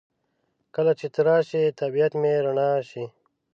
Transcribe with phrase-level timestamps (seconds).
[0.75, 3.05] کله چې ته راشې طبیعت مې رڼا شي.